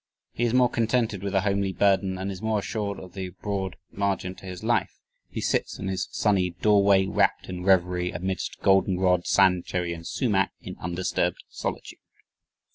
[0.31, 3.75] He is more contented with a "homely burden" and is more assured of "the broad
[3.91, 4.97] margin to his life;
[5.29, 7.05] he sits in his sunny doorway...
[7.05, 8.09] rapt in revery...
[8.09, 10.53] amidst goldenrod, sandcherry, and sumac...
[10.59, 11.99] in undisturbed solitude."